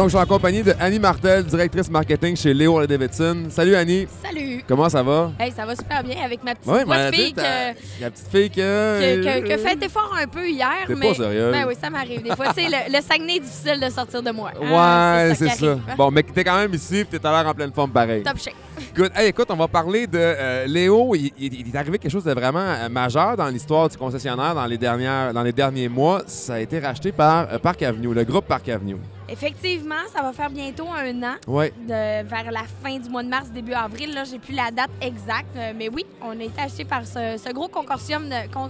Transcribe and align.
Donc, 0.00 0.08
je 0.08 0.16
suis 0.16 0.24
en 0.24 0.26
compagnie 0.26 0.62
de 0.62 0.72
Annie 0.80 0.98
Martel, 0.98 1.44
directrice 1.44 1.90
marketing 1.90 2.34
chez 2.34 2.54
Léo 2.54 2.86
Davidson. 2.86 3.48
Salut 3.50 3.74
Annie, 3.74 4.06
Salut! 4.24 4.64
comment 4.66 4.88
ça 4.88 5.02
va? 5.02 5.30
Hey, 5.38 5.52
ça 5.52 5.66
va 5.66 5.76
super 5.76 6.02
bien 6.02 6.24
avec 6.24 6.42
ma 6.42 6.54
petite 6.54 6.72
Ouais, 6.72 6.84
voix 6.84 6.96
mais 6.96 7.10
de 7.10 7.16
fille 7.16 7.34
t'as- 7.34 7.74
que, 7.74 7.78
La 8.00 8.10
petite 8.10 8.28
fille 8.32 8.48
que. 8.48 8.56
que, 8.56 9.40
que, 9.40 9.48
que 9.48 9.56
fait 9.58 9.84
effort 9.84 10.16
un 10.18 10.26
peu 10.26 10.48
hier. 10.48 10.70
T'es 10.86 10.94
mais... 10.94 11.08
pas 11.08 11.14
sérieuse? 11.16 11.52
Ben 11.52 11.66
oui, 11.68 11.74
ça 11.78 11.90
m'arrive 11.90 12.22
des 12.22 12.34
fois. 12.34 12.46
tu 12.54 12.62
sais, 12.62 12.68
le, 12.70 12.96
le 12.96 13.02
Saguenay 13.02 13.36
est 13.36 13.40
difficile 13.40 13.78
de 13.78 13.90
sortir 13.92 14.22
de 14.22 14.30
moi. 14.30 14.52
Ouais, 14.58 14.68
Ah, 14.74 15.24
c'est 15.34 15.48
ça. 15.50 15.66
arrive. 15.72 15.82
Bon, 15.98 16.10
mais 16.10 16.22
t'es 16.22 16.44
quand 16.44 16.56
même 16.56 16.72
ici, 16.72 17.04
puis 17.04 17.20
t'es 17.20 17.26
à 17.26 17.30
l'air 17.42 17.50
en 17.50 17.52
pleine 17.54 17.72
forme 17.72 17.90
pareil. 17.90 18.22
Top 18.22 18.38
shape. 18.38 18.54
Good. 18.96 19.12
Hey, 19.14 19.28
écoute, 19.28 19.48
on 19.50 19.56
va 19.56 19.68
parler 19.68 20.06
de 20.06 20.18
euh, 20.18 20.66
Léo. 20.66 21.14
Il, 21.14 21.30
il- 21.38 21.60
il 21.60 21.68
est 21.68 21.76
arrivé 21.78 21.98
quelque 21.98 22.10
chose 22.10 22.24
de 22.24 22.32
vraiment 22.32 22.60
euh, 22.60 22.88
majeur 22.88 23.36
dans 23.36 23.48
l'histoire 23.48 23.90
du 23.90 23.98
concessionnaire 23.98 24.54
dans 24.54 24.64
les, 24.64 24.78
dernières, 24.78 25.34
dans 25.34 25.42
les 25.42 25.52
derniers 25.52 25.90
mois. 25.90 26.22
Ça 26.26 26.54
a 26.54 26.58
été 26.60 26.78
racheté 26.78 27.12
par 27.12 27.48
euh, 27.52 27.58
Parc 27.58 27.82
Avenue, 27.82 28.14
le 28.14 28.24
groupe 28.24 28.46
Parc 28.46 28.66
Avenue. 28.70 28.96
Effectivement, 29.30 29.94
ça 30.14 30.22
va 30.22 30.32
faire 30.32 30.50
bientôt 30.50 30.86
un 30.88 31.22
an. 31.22 31.34
Oui. 31.46 31.70
de- 31.86 32.22
vers 32.24 32.50
la 32.50 32.62
fin 32.82 32.98
du 32.98 33.08
mois 33.08 33.22
de 33.22 33.28
mars, 33.28 33.48
début 33.50 33.72
avril. 33.72 34.12
Là, 34.14 34.24
j'ai 34.24 34.38
plus 34.38 34.54
la 34.54 34.70
date 34.70 34.90
exacte. 35.00 35.56
euh, 35.56 35.72
Mais 35.76 35.88
oui, 35.88 36.04
on 36.22 36.38
a 36.38 36.42
été 36.42 36.60
acheté 36.60 36.84
par 36.84 37.06
ce, 37.06 37.40
ce 37.42 37.52
gros 37.52 37.68
consortium 37.68 38.28
de 38.28 38.52
cons- 38.52 38.68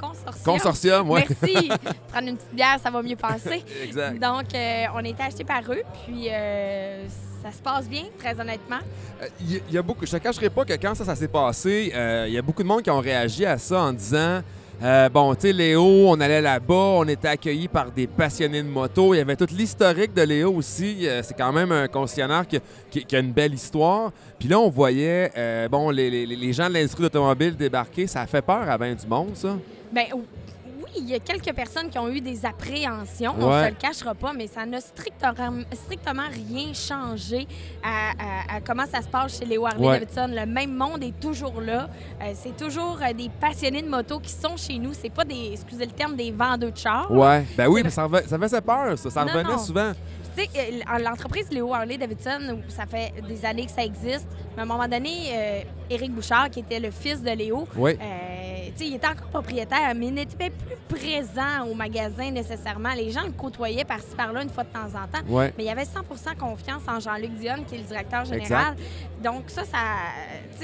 consortium. 0.00 0.44
Consortium, 0.44 1.10
oui. 1.10 1.22
Merci. 1.28 1.68
Prendre 2.12 2.28
une 2.28 2.36
petite 2.36 2.54
bière, 2.54 2.78
ça 2.82 2.90
va 2.90 3.02
mieux 3.02 3.16
passer. 3.16 3.62
Exact. 3.82 4.18
Donc, 4.18 4.54
euh, 4.54 4.84
on 4.94 4.98
a 5.04 5.08
été 5.08 5.22
acheté 5.22 5.44
par 5.44 5.62
eux. 5.70 5.82
Puis, 6.06 6.28
euh, 6.30 7.06
ça 7.42 7.50
se 7.52 7.58
passe 7.62 7.88
bien, 7.88 8.04
très 8.18 8.38
honnêtement. 8.40 8.78
Euh, 9.22 9.26
Il 9.40 9.60
y, 9.74 9.78
a 9.78 9.82
beaucoup. 9.82 10.06
Je 10.06 10.12
te 10.12 10.16
cacherai 10.18 10.50
pas 10.50 10.64
que 10.64 10.74
quand 10.74 10.94
ça, 10.94 11.04
ça 11.04 11.14
s'est 11.16 11.28
passé, 11.28 11.92
il 12.26 12.32
y 12.32 12.38
a 12.38 12.42
beaucoup 12.42 12.62
de 12.62 12.68
monde 12.68 12.82
qui 12.82 12.90
ont 12.90 13.00
réagi 13.00 13.44
à 13.46 13.58
ça 13.58 13.80
en 13.82 13.92
disant. 13.92 14.40
Euh, 14.82 15.10
bon, 15.10 15.34
tu 15.34 15.42
sais, 15.42 15.52
Léo, 15.52 16.08
on 16.08 16.18
allait 16.20 16.40
là-bas, 16.40 16.74
on 16.74 17.06
était 17.06 17.28
accueillis 17.28 17.68
par 17.68 17.90
des 17.90 18.06
passionnés 18.06 18.62
de 18.62 18.68
moto. 18.68 19.12
Il 19.12 19.18
y 19.18 19.20
avait 19.20 19.36
tout 19.36 19.46
l'historique 19.50 20.14
de 20.14 20.22
Léo 20.22 20.54
aussi. 20.54 21.06
Euh, 21.06 21.22
c'est 21.22 21.36
quand 21.36 21.52
même 21.52 21.70
un 21.70 21.86
concessionnaire 21.86 22.46
qui, 22.46 22.56
a 23.14 23.18
une 23.18 23.32
belle 23.32 23.52
histoire. 23.52 24.10
Puis 24.38 24.48
là, 24.48 24.58
on 24.58 24.70
voyait, 24.70 25.32
euh, 25.36 25.68
bon, 25.68 25.90
les, 25.90 26.52
gens 26.54 26.68
de 26.68 26.74
l'industrie 26.74 27.02
d'automobile 27.02 27.56
débarquer. 27.56 28.06
Ça 28.06 28.22
a 28.22 28.26
fait 28.26 28.40
peur 28.40 28.70
à 28.70 28.78
bien 28.78 28.94
du 28.94 29.06
monde, 29.06 29.32
ça. 29.34 29.54
Oui, 29.94 30.02
il 30.96 31.08
y 31.08 31.14
a 31.14 31.18
quelques 31.18 31.52
personnes 31.54 31.88
qui 31.90 31.98
ont 31.98 32.08
eu 32.08 32.20
des 32.20 32.44
appréhensions, 32.46 33.34
on 33.38 33.48
Ouais. 33.50 33.64
se 33.64 33.68
le 33.70 33.76
cachera 33.76 34.14
pas, 34.14 34.32
mais 34.32 34.46
ça 34.46 34.64
n'a 34.66 34.80
strictement, 34.80 35.62
strictement 35.72 36.22
rien 36.32 36.72
changé 36.72 37.46
à, 37.82 38.10
à- 38.10 38.56
à 38.56 38.60
comment 38.60 38.86
ça 38.86 39.02
se 39.02 39.08
passe 39.08 39.38
chez 39.38 39.44
les 39.44 39.56
Harley 39.56 39.86
Ouais. 39.86 40.00
Davidson. 40.00 40.28
Le 40.30 40.46
même 40.46 40.74
monde 40.74 41.02
est 41.02 41.18
toujours 41.20 41.60
là. 41.60 41.88
Euh, 42.22 42.32
c'est 42.34 42.56
toujours 42.56 42.98
euh, 43.02 43.12
des 43.12 43.28
passionnés 43.28 43.82
de 43.82 43.88
moto 43.88 44.18
qui 44.20 44.30
sont 44.32 44.56
chez 44.56 44.78
nous. 44.78 44.92
C'est 44.94 45.10
pas 45.10 45.24
des, 45.24 45.50
excusez 45.52 45.86
le 45.86 45.92
terme, 45.92 46.16
des 46.16 46.30
vendeurs 46.30 46.70
de 46.70 46.76
chars. 46.76 47.10
Ouais. 47.10 47.44
Ben 47.56 47.68
oui, 47.68 47.82
mais 47.84 47.90
ça, 47.90 48.06
reven- 48.06 48.26
ça 48.26 48.38
faisait 48.38 48.60
peur, 48.60 48.98
ça. 48.98 49.10
Ça 49.10 49.24
Non, 49.24 49.32
revenait 49.32 49.52
non. 49.52 49.58
souvent. 49.58 49.92
Tu 50.36 50.44
sais, 50.44 50.48
euh, 50.56 50.98
l'entreprise 51.00 51.50
Léo 51.50 51.74
Harley 51.74 51.98
Davidson, 51.98 52.60
ça 52.68 52.86
fait 52.86 53.12
des 53.28 53.44
années 53.44 53.66
que 53.66 53.72
ça 53.72 53.82
existe, 53.84 54.28
mais 54.54 54.60
à 54.60 54.62
un 54.62 54.66
moment 54.66 54.86
donné, 54.86 55.10
euh, 55.32 55.60
Éric 55.90 56.12
Bouchard, 56.12 56.50
qui 56.50 56.60
était 56.60 56.78
le 56.78 56.92
fils 56.92 57.20
de 57.20 57.30
Léo, 57.30 57.66
Oui. 57.76 57.98
euh, 58.00 58.29
il 58.80 58.94
était 58.94 59.06
encore 59.06 59.28
propriétaire, 59.28 59.92
mais 59.94 60.06
il 60.06 60.14
n'était 60.14 60.50
plus 60.50 60.76
présent 60.98 61.66
au 61.70 61.74
magasin 61.74 62.30
nécessairement. 62.30 62.92
Les 62.94 63.10
gens 63.10 63.22
le 63.24 63.32
côtoyaient 63.32 63.84
par-ci 63.84 64.14
par-là 64.16 64.42
une 64.42 64.50
fois 64.50 64.64
de 64.64 64.68
temps 64.68 64.86
en 64.88 65.06
temps. 65.06 65.24
Ouais. 65.28 65.52
Mais 65.56 65.64
il 65.64 65.66
y 65.66 65.70
avait 65.70 65.82
100% 65.84 66.36
confiance 66.38 66.82
en 66.88 67.00
Jean-Luc 67.00 67.32
Dionne, 67.38 67.64
qui 67.64 67.74
est 67.76 67.78
le 67.78 67.84
directeur 67.84 68.24
général. 68.24 68.74
Donc 69.22 69.44
ça, 69.48 69.62
ça, 69.64 69.78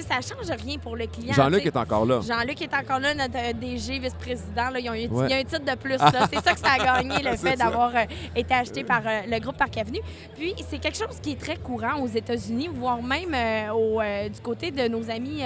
ça 0.03 0.15
change 0.35 0.51
rien 0.65 0.79
pour 0.79 0.97
le 0.97 1.07
client. 1.07 1.35
Jean-Luc 1.35 1.67
est 1.67 1.77
encore 1.77 2.07
là. 2.07 2.21
Jean-Luc 2.27 2.61
est 2.63 2.75
encore 2.75 2.99
là, 3.01 3.15
notre 3.15 3.37
euh, 3.37 3.53
DG, 3.53 3.99
vice-président. 3.99 4.71
là. 4.71 4.79
Ils 4.81 4.91
ont 4.91 4.95
eu- 4.95 5.07
Ouais. 5.09 5.27
Il 5.27 5.31
y 5.31 5.35
a 5.35 5.39
un 5.39 5.45
titre 5.45 5.65
de 5.65 5.77
plus. 5.79 5.97
C'est 5.99 6.41
ça 6.43 6.53
que 6.55 6.59
ça 6.61 6.73
a 6.73 6.79
gagné, 6.79 7.23
le 7.23 7.37
fait 7.37 7.57
d'avoir 7.57 7.95
euh, 7.95 8.05
été 8.35 8.55
acheté 8.55 8.83
par 8.85 9.03
euh, 9.07 9.21
le 9.29 9.39
groupe 9.39 9.57
Parc 9.57 9.77
Avenue. 9.79 10.01
Puis, 10.37 10.55
c'est 10.69 10.79
quelque 10.79 10.97
chose 10.99 11.19
qui 11.23 11.33
est 11.33 11.41
très 11.41 11.57
courant 11.57 12.01
aux 12.01 12.07
États-Unis, 12.09 12.69
voire 12.73 13.03
même 13.03 13.33
euh, 13.35 13.71
au, 13.73 14.01
du 14.29 14.41
côté 14.41 14.71
de 14.71 14.89
nos 14.89 15.09
amis 15.11 15.43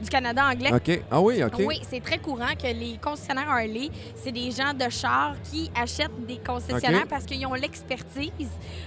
du 0.00 0.08
Canada 0.08 0.44
anglais. 0.46 0.70
OK. 0.72 1.00
Ah 1.10 1.20
oui, 1.20 1.42
OK. 1.44 1.52
Oui, 1.66 1.77
c'est 1.88 2.00
très 2.00 2.18
courant 2.18 2.54
que 2.60 2.66
les 2.66 2.98
concessionnaires 3.02 3.48
Harley, 3.50 3.90
c'est 4.16 4.32
des 4.32 4.50
gens 4.50 4.72
de 4.74 4.88
char 4.90 5.34
qui 5.50 5.70
achètent 5.74 6.26
des 6.26 6.38
concessionnaires 6.38 7.06
parce 7.08 7.24
qu'ils 7.24 7.44
ont 7.46 7.54
l'expertise. 7.54 8.30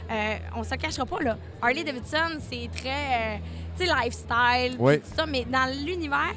Euh, 0.09 0.35
on 0.55 0.63
se 0.63 0.75
cachera 0.75 1.05
pas, 1.05 1.19
là. 1.21 1.37
Harley 1.61 1.83
Davidson, 1.83 2.39
c'est 2.49 2.69
très, 2.75 2.89
euh, 2.89 3.37
tu 3.77 3.85
sais, 3.85 3.91
lifestyle, 3.93 4.75
Oui. 4.79 4.99
tout 4.99 5.15
ça, 5.15 5.25
mais 5.25 5.45
dans 5.45 5.69
l'univers 5.85 6.35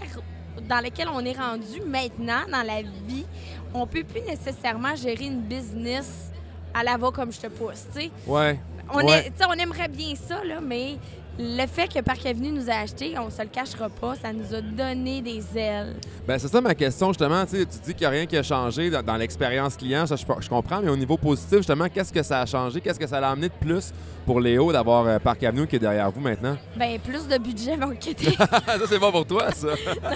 dans 0.68 0.80
lequel 0.84 1.08
on 1.12 1.20
est 1.24 1.36
rendu 1.36 1.80
maintenant, 1.86 2.42
dans 2.50 2.62
la 2.62 2.82
vie, 2.82 3.26
on 3.74 3.86
peut 3.86 4.04
plus 4.04 4.20
nécessairement 4.22 4.94
gérer 4.94 5.24
une 5.26 5.40
business 5.42 6.30
à 6.72 6.84
la 6.84 6.96
va 6.96 7.10
comme 7.10 7.32
je 7.32 7.40
te 7.40 7.46
pousse, 7.48 7.86
tu 7.94 8.02
sais. 8.02 8.10
Ouais. 8.26 8.58
On, 8.92 9.04
Ouais. 9.04 9.26
est- 9.26 9.44
on 9.48 9.52
aimerait 9.54 9.88
bien 9.88 10.14
ça, 10.14 10.44
là, 10.44 10.60
mais 10.60 10.96
le 11.38 11.66
fait 11.66 11.92
que 11.92 12.00
Parc 12.00 12.24
Avenue 12.26 12.52
nous 12.52 12.70
a 12.70 12.74
acheté, 12.74 13.14
on 13.18 13.28
se 13.28 13.42
le 13.42 13.48
cachera 13.48 13.88
pas, 13.88 14.14
ça 14.14 14.32
nous 14.32 14.54
a 14.54 14.60
donné 14.60 15.20
des 15.20 15.42
ailes. 15.56 15.96
Ben, 16.26 16.38
c'est 16.38 16.48
ça 16.48 16.60
ma 16.60 16.74
question, 16.74 17.08
justement. 17.08 17.44
Tu 17.44 17.56
dis 17.64 17.94
qu'il 17.94 18.00
n'y 18.00 18.06
a 18.06 18.10
rien 18.10 18.26
qui 18.26 18.36
a 18.36 18.42
changé 18.42 18.88
dans, 18.90 19.02
dans 19.02 19.16
l'expérience 19.16 19.76
client, 19.76 20.06
ça 20.06 20.16
je, 20.16 20.24
je 20.40 20.48
comprends, 20.48 20.80
mais 20.80 20.90
au 20.90 20.96
niveau 20.96 21.16
positif, 21.16 21.58
justement, 21.58 21.88
qu'est-ce 21.88 22.12
que 22.12 22.22
ça 22.22 22.40
a 22.40 22.46
changé? 22.46 22.80
Qu'est-ce 22.80 22.98
que 22.98 23.06
ça 23.06 23.20
l'a 23.20 23.30
amené 23.30 23.48
de 23.48 23.54
plus 23.54 23.92
pour 24.24 24.40
Léo 24.40 24.72
d'avoir 24.72 25.06
euh, 25.06 25.18
Parc 25.18 25.42
Avenue 25.42 25.66
qui 25.66 25.76
est 25.76 25.80
derrière 25.80 26.10
vous 26.10 26.20
maintenant? 26.20 26.56
Ben 26.76 26.98
plus 27.00 27.26
de 27.26 27.36
budget 27.38 27.76
marketing. 27.76 28.34
ça, 28.38 28.78
c'est 28.88 28.98
bon 28.98 29.10
pour 29.10 29.26
toi, 29.26 29.50
ça. 29.50 29.68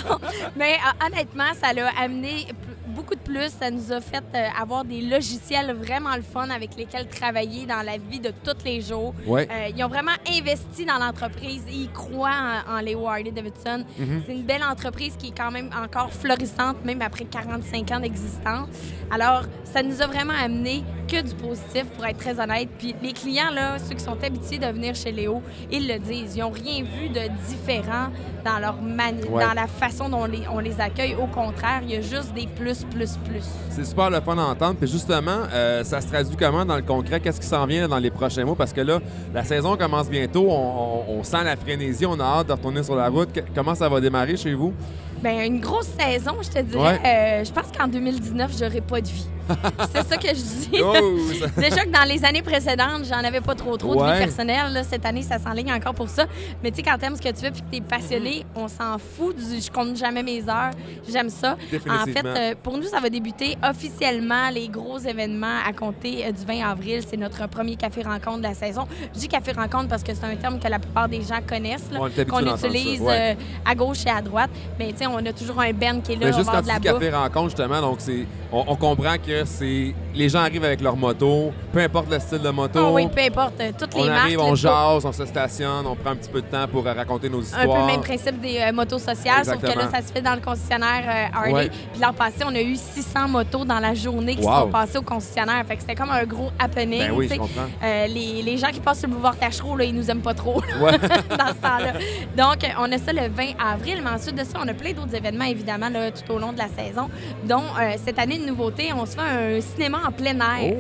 Mais 0.57 0.75
euh, 0.75 1.07
honnêtement, 1.07 1.53
ça 1.61 1.73
l'a 1.73 1.91
amené 2.01 2.47
beaucoup 2.89 3.15
de 3.15 3.21
plus. 3.21 3.49
Ça 3.61 3.71
nous 3.71 3.93
a 3.93 4.01
fait 4.01 4.23
euh, 4.35 4.47
avoir 4.61 4.85
des 4.85 5.01
logiciels 5.01 5.73
vraiment 5.75 6.15
le 6.17 6.23
fun 6.23 6.49
avec 6.51 6.77
lesquels 6.77 7.07
travailler 7.09 7.67
dans 7.67 7.83
la 7.83 7.99
vie 7.99 8.21
de 8.21 8.31
tous 8.45 8.65
les 8.65 8.81
jours. 8.81 9.15
Euh, 9.51 9.69
ils 9.77 9.85
ont 9.85 9.89
vraiment 9.89 10.13
investi 10.29 10.85
dans 10.85 10.99
l'entreprise. 10.99 11.63
Ils 11.71 11.91
croient 11.93 12.63
en, 12.69 12.77
en 12.77 12.81
Léo 12.81 13.07
Harley 13.07 13.31
Davidson. 13.31 13.85
Mhm. 13.99 14.23
C'est 14.27 14.33
une 14.35 14.43
belle 14.43 14.63
entreprise 14.65 15.15
qui 15.19 15.29
est 15.29 15.37
quand 15.37 15.51
même 15.51 15.71
encore 15.85 16.13
florissante, 16.13 16.85
même 16.85 17.03
après 17.03 17.25
45 17.25 17.91
ans 17.93 18.01
d'existence. 18.01 18.69
Alors, 19.11 19.43
ça 19.65 19.83
nous 19.83 20.01
a 20.03 20.07
vraiment 20.07 20.35
amené 20.39 20.83
que 21.07 21.23
du 21.23 21.35
positif, 21.35 21.85
pour 21.97 22.05
être 22.05 22.19
très 22.19 22.39
honnête. 22.39 22.69
Puis 22.79 22.95
les 23.03 23.13
clients, 23.13 23.51
là, 23.51 23.79
ceux 23.79 23.95
qui 23.95 24.05
sont 24.05 24.23
habitués 24.23 24.59
de 24.59 24.67
venir 24.67 24.95
chez 24.95 25.13
Léo, 25.13 25.43
ils 25.71 25.89
le 25.89 25.99
disent. 25.99 26.37
Ils 26.37 26.41
n'ont 26.41 26.51
rien 26.51 26.83
vu 26.85 27.09
de 27.09 27.21
différent 27.49 28.09
dans 28.45 28.59
leur 28.59 28.81
mani- 28.83 29.25
Ouais. 29.29 29.45
dans 29.45 29.53
la 29.55 29.67
façon 29.67 30.09
dont 30.09 30.23
on 30.23 30.25
les, 30.27 30.43
on 30.53 30.59
les 30.59 30.81
accueille. 30.81 31.15
Au 31.15 31.27
contraire, 31.27 31.81
il 31.83 31.91
y 31.91 31.97
a 31.97 32.01
juste 32.01 32.33
des 32.35 32.47
plus, 32.47 32.78
C'est 33.71 33.85
super 33.85 34.11
le 34.11 34.21
fun 34.21 34.37
à 34.39 34.43
entendre. 34.43 34.77
Puis 34.81 34.89
justement, 34.91 35.39
euh, 35.53 35.85
ça 35.85 36.01
se 36.01 36.07
traduit 36.09 36.37
comment 36.37 36.65
dans 36.65 36.77
le 36.77 36.83
concret? 36.83 37.21
Qu'est-ce 37.21 37.41
qui 37.41 37.47
s'en 37.47 37.65
vient 37.67 37.89
dans 37.89 37.99
les 37.99 38.11
prochains 38.11 38.45
mois? 38.45 38.57
Parce 38.57 38.73
que 38.73 38.81
là, 38.81 39.01
la 39.35 39.45
saison 39.45 39.77
commence 39.77 40.09
bientôt. 40.09 40.47
On, 40.51 41.05
on- 41.19 41.25
sent 41.25 41.45
la 41.45 41.57
frénésie. 41.57 42.07
On 42.07 42.19
a 42.21 42.25
hâte 42.25 42.47
de 42.49 42.53
retourner 42.53 42.83
sur 42.83 42.97
la 42.97 43.09
route. 43.09 43.29
Comment 43.55 43.75
ça 43.75 43.89
va 43.89 44.01
démarrer 44.01 44.37
chez 44.37 44.55
vous? 44.55 44.73
Ben 45.23 45.41
une 45.41 45.61
grosse 45.61 45.89
saison, 45.99 46.37
je 46.43 46.49
te 46.49 46.61
dirais. 46.61 47.01
Euh, 47.05 47.45
je 47.45 47.53
pense 47.53 47.67
qu'en 47.77 47.89
2019, 47.89 48.53
j'aurai 48.59 48.81
pas 48.81 49.01
de 49.01 49.09
vie. 49.09 49.27
C'est 49.93 50.07
ça 50.07 50.17
que 50.17 50.29
je 50.29 50.35
dis. 50.35 50.81
Oh, 50.83 51.19
Déjà 51.57 51.85
que 51.85 51.91
dans 51.91 52.07
les 52.07 52.25
années 52.25 52.43
précédentes, 52.43 53.05
j'en 53.09 53.25
avais 53.25 53.41
pas 53.41 53.55
trop 53.55 53.77
trop 53.77 53.95
de 53.95 54.13
vie 54.13 54.19
personnelle. 54.19 54.73
Là, 54.73 54.85
cette 54.85 55.07
année, 55.07 55.23
ça 55.23 55.39
s'enligne 55.39 55.73
encore 55.73 55.95
pour 55.95 56.09
ça. 56.09 56.27
Mais 56.63 56.71
tu 56.71 56.77
sais, 56.77 56.83
quand 56.83 56.99
t'aimes 56.99 57.17
ce 57.17 57.23
que 57.23 57.29
tu 57.29 57.41
fais 57.41 57.51
puis 57.51 57.63
que 57.63 57.71
t'es 57.71 57.81
passionné, 57.81 58.45
on 58.55 58.69
s'en 58.69 58.99
fout. 58.99 59.37
Du, 59.37 59.61
je 59.61 59.71
compte 59.71 59.97
jamais 59.97 60.23
mes 60.23 60.43
heures. 60.49 60.71
J'aime 61.09 61.31
ça. 61.31 61.57
En 61.89 62.05
fait, 62.05 62.25
euh, 62.25 62.55
pour 62.63 62.77
nous, 62.77 62.85
ça 62.85 63.01
va 63.01 63.09
débuter 63.09 63.57
officiellement 63.63 64.51
les 64.51 64.69
gros 64.69 64.99
événements 64.99 65.59
à 65.67 65.73
compter 65.73 66.27
euh, 66.27 66.33
du 66.33 66.45
20 66.45 66.69
avril. 66.69 67.01
C'est 67.09 67.17
notre 67.17 67.47
premier 67.49 67.77
café 67.77 68.03
rencontre 68.03 68.39
de 68.39 68.43
la 68.43 68.55
saison. 68.55 68.87
Je 69.15 69.21
dis 69.21 69.29
café 69.29 69.53
rencontre 69.53 69.89
parce 69.89 70.03
que 70.03 70.15
c'est 70.15 70.25
un 70.25 70.37
terme 70.37 70.59
que 70.59 70.69
la 70.69 70.79
plupart 70.79 71.09
des 71.09 71.23
gens 71.23 71.41
connaissent, 71.47 71.89
qu'on 72.29 72.57
ça, 72.57 72.67
utilise 72.67 73.01
ouais. 73.01 73.37
euh, 73.37 73.43
à 73.65 73.75
gauche 73.75 74.05
et 74.07 74.11
à 74.11 74.21
droite. 74.21 74.51
Mais 74.79 74.93
tu 74.93 74.99
sais, 74.99 75.07
on 75.13 75.25
a 75.27 75.33
toujours 75.33 75.61
un 75.61 75.73
Ben 75.73 76.01
qui 76.03 76.13
est 76.13 76.17
là, 76.17 76.27
Mais 76.27 76.35
on 76.35 76.39
juste 76.39 76.51
quand 76.51 76.63
tu 76.63 76.73
dis 76.75 76.81
café 76.81 77.11
rencontre, 77.11 77.45
justement, 77.51 77.81
donc 77.81 77.97
c'est, 77.99 78.27
on, 78.53 78.65
on 78.69 78.77
comprend 78.77 79.17
que 79.25 79.45
c'est 79.45 79.95
les 80.15 80.29
gens 80.29 80.41
arrivent 80.41 80.65
avec 80.65 80.81
leur 80.81 80.97
moto, 80.97 81.53
peu 81.73 81.81
importe 81.81 82.11
le 82.11 82.19
style 82.19 82.41
de 82.41 82.51
moto. 82.51 82.79
Ah 82.83 82.91
oui, 82.93 83.07
peu 83.09 83.21
importe. 83.23 83.61
euh, 83.61 83.71
Toutes 83.79 83.95
on 83.95 84.03
les 84.03 84.09
marques. 84.11 84.21
arrive, 84.23 84.41
on 84.41 84.53
let's 84.53 84.63
go. 84.63 84.69
jase, 84.69 85.05
on 85.05 85.13
se 85.13 85.27
stationne, 85.27 85.87
on 85.87 85.95
prend 85.95 86.11
un 86.11 86.17
petit 86.17 86.31
peu 86.31 86.41
de 86.43 86.47
temps 86.47 86.67
pour 86.67 86.87
euh, 86.87 86.93
raconter 86.93 87.29
nos 87.29 87.39
Un 87.39 87.43
histoires. 87.43 87.67
peu 87.67 87.81
le 87.81 87.87
même 87.87 88.01
principe 88.01 88.41
des 88.41 88.59
euh, 88.59 88.73
motos 88.73 88.99
sociales, 88.99 89.45
sauf 89.45 89.61
que 89.61 89.67
là, 89.67 89.89
ça 89.93 90.03
se 90.07 90.13
fait 90.13 90.23
dans 90.23 90.35
le 90.35 90.41
concessionnaire 90.41 91.05
euh, 91.07 91.37
Harley. 91.39 91.53
Ouais. 91.53 91.69
Puis 91.93 92.01
l'an 92.03 92.13
passé, 92.13 92.39
on 92.45 92.55
a 92.55 92.61
eu 92.61 92.75
600 92.75 93.29
motos 93.29 93.65
dans 93.65 93.79
la 93.79 93.95
journée 93.95 94.35
qui 94.35 94.45
Wow. 94.45 94.61
sont 94.63 94.69
passées 94.71 94.99
au 94.99 95.03
concessionnaire. 95.03 95.65
Fait 95.67 95.77
que 95.77 95.83
c'était 95.83 95.95
comme 95.95 96.11
un 96.11 96.25
gros 96.25 96.51
happening. 96.59 97.01
Ben 97.01 97.13
oui, 97.15 97.29
je 97.31 97.37
comprends. 97.37 97.63
Euh, 97.85 98.07
les, 98.07 98.43
les 98.43 98.57
gens 98.59 98.69
qui 98.69 98.81
passent 98.81 99.01
sur 99.01 99.09
le 99.09 99.15
boulevard 99.15 99.37
Tachereau, 99.37 99.77
là, 99.77 99.85
ils 99.85 99.95
nous 99.95 100.11
aiment 100.11 100.23
pas 100.23 100.35
trop 100.35 100.61
Ouais. 100.81 100.99
dans 100.99 101.49
ce 101.49 101.61
temps-là. 101.61 101.93
Donc, 102.37 102.67
on 102.79 102.91
a 102.91 102.99
ça 102.99 103.13
le 103.13 103.29
20 103.29 103.45
avril, 103.73 104.01
mais 104.03 104.11
ensuite 104.11 104.35
de 104.37 104.45
ça, 104.45 104.59
on 104.65 104.67
a 104.69 104.75
plein 104.75 104.93
d'autres 104.99 105.15
événements, 105.15 105.45
évidemment, 105.45 105.89
là, 105.89 106.11
tout 106.11 106.33
au 106.33 106.39
long 106.39 106.53
de 106.53 106.59
la 106.59 106.69
saison, 106.69 107.09
dont 107.45 107.63
euh, 107.81 107.93
cette 108.05 108.19
année, 108.19 108.37
une 108.37 108.47
nouveauté, 108.47 108.93
on 108.95 109.07
se 109.07 109.13
fait 109.17 109.21
un 109.21 109.61
cinéma 109.61 109.99
en 110.07 110.13
plein 110.13 110.35
air. 110.39 110.73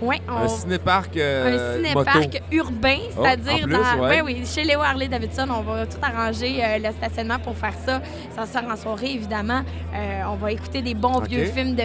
Oh! 0.00 0.06
Ouais, 0.06 0.20
on- 0.28 0.44
Un 0.44 0.48
cinéparc 0.48 1.16
euh, 1.16 1.76
un 1.80 1.84
cinéparc 1.84 2.42
urbain, 2.52 2.98
Oh, 3.16 3.22
c'est-à-dire 3.22 3.62
plus, 3.64 3.72
dans. 3.72 3.78
ouais. 4.02 4.08
Ben 4.18 4.22
oui, 4.24 4.42
chez 4.46 4.64
Léo 4.64 4.80
Harley 4.80 5.08
Davidson, 5.08 5.46
on 5.50 5.60
va 5.62 5.86
tout 5.86 5.98
arranger 6.02 6.62
euh, 6.64 6.78
le 6.78 6.92
stationnement 6.92 7.38
pour 7.38 7.56
faire 7.56 7.74
ça. 7.86 8.00
Ça 8.36 8.46
faire 8.46 8.70
en 8.70 8.76
soirée, 8.76 9.12
évidemment. 9.12 9.62
Euh, 9.94 10.22
on 10.30 10.36
va 10.36 10.52
écouter 10.52 10.82
des 10.82 10.94
bons 10.94 11.20
vieux 11.20 11.44
films 11.46 11.74
de 11.74 11.82